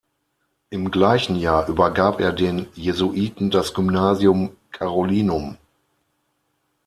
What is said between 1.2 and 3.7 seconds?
Jahr übergab er den Jesuiten